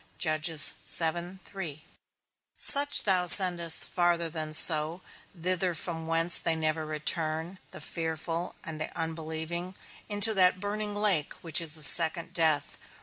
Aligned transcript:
Such 0.17 0.45
thou 3.03 3.25
sendest 3.27 3.85
farther 3.85 4.29
than 4.31 4.51
so; 4.51 5.01
thither 5.39 5.75
from 5.75 6.07
whence 6.07 6.39
they 6.39 6.55
never 6.55 6.87
return: 6.87 7.59
The 7.69 7.81
fearful 7.81 8.55
and 8.63 8.81
the 8.81 8.91
unbelieving, 8.99 9.75
into 10.09 10.33
that 10.33 10.59
burning 10.59 10.95
lake 10.95 11.33
which 11.41 11.61
is 11.61 11.75
the 11.75 11.83
second 11.83 12.33
death. 12.33 12.79